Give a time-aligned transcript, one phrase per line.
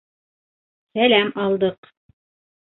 [0.95, 1.93] Сәләм алдыҡ.